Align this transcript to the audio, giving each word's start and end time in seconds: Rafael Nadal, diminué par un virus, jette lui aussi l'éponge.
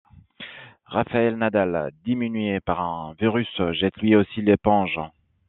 Rafael 0.87 1.37
Nadal, 1.37 1.91
diminué 2.03 2.59
par 2.59 2.81
un 2.81 3.13
virus, 3.19 3.47
jette 3.73 3.97
lui 3.97 4.15
aussi 4.15 4.41
l'éponge. 4.41 4.99